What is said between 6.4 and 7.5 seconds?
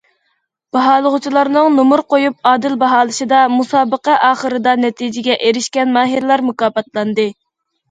مۇكاپاتلاندى.